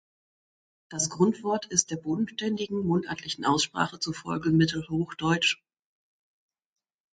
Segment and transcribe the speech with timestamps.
[0.89, 4.87] Das Grundwort ist der bodenständigen mundartlichen Aussprache zufolge mhd.